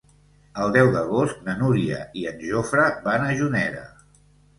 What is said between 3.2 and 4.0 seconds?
a Juneda.